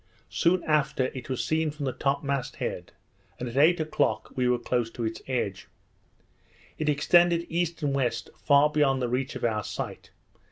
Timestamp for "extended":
6.89-7.45